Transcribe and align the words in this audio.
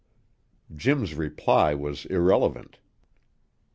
Jim's 0.75 1.13
reply 1.13 1.75
was 1.75 2.07
irrelevant. 2.07 2.79